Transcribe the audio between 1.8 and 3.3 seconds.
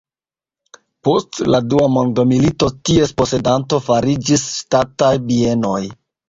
mondmilito ties